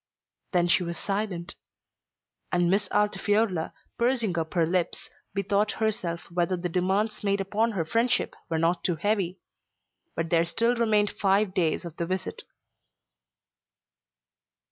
Then 0.51 0.67
she 0.67 0.81
was 0.81 0.97
silent; 0.97 1.53
and 2.51 2.71
Miss 2.71 2.89
Altifiorla, 2.89 3.71
pursing 3.99 4.35
up 4.35 4.55
her 4.55 4.65
lips, 4.65 5.11
bethought 5.35 5.73
herself 5.73 6.21
whether 6.31 6.57
the 6.57 6.69
demands 6.69 7.23
made 7.23 7.39
upon 7.39 7.73
her 7.73 7.85
friendship 7.85 8.33
were 8.49 8.57
not 8.57 8.83
too 8.83 8.95
heavy. 8.95 9.37
But 10.15 10.31
there 10.31 10.43
still 10.43 10.73
remained 10.75 11.11
five 11.11 11.53
days 11.53 11.85
of 11.85 11.97
the 11.97 12.07
visit. 12.07 12.41